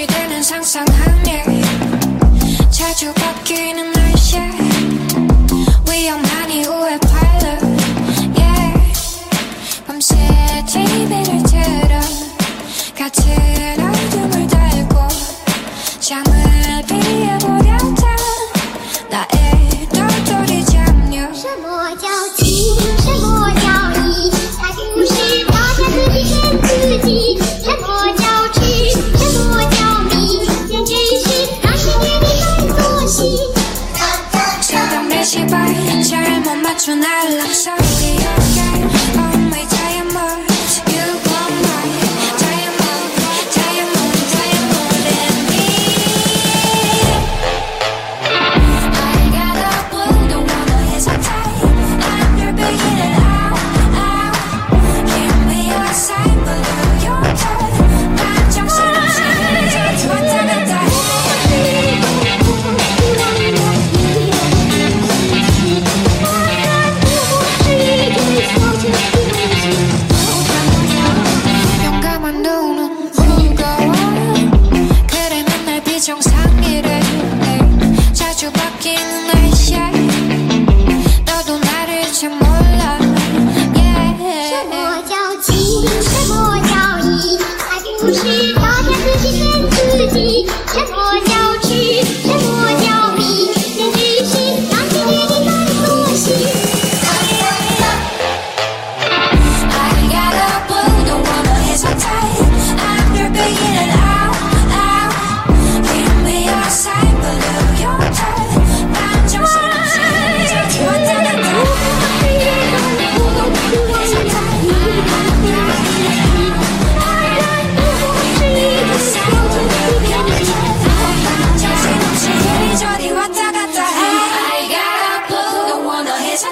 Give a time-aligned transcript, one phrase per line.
[0.00, 1.44] 유지되는 상상하네
[2.70, 4.40] 자주 바뀌는 날씨에
[5.90, 7.62] 위험하니 우회 파일럿
[8.34, 8.72] yeah.
[9.86, 10.16] 밤새
[10.66, 12.00] TV를 틀어
[12.96, 15.06] 같은 어둠을 달고
[16.00, 18.16] 잠을 피해보려던
[19.10, 23.59] 나의 돌돌이 잠녀 什么叫情？什么？
[36.02, 38.59] J'aime mon match, on a la
[79.70, 79.99] Yeah.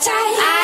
[0.00, 0.61] tight.